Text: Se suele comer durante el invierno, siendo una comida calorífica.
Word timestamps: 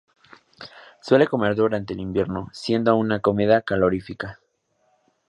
Se 0.59 0.69
suele 1.09 1.27
comer 1.27 1.53
durante 1.53 1.93
el 1.93 1.99
invierno, 1.99 2.49
siendo 2.53 2.95
una 2.95 3.19
comida 3.19 3.61
calorífica. 3.61 4.39